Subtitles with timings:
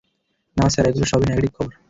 [0.57, 1.71] না স্যার, এগুলোর সবই নেগেটিভ খবর।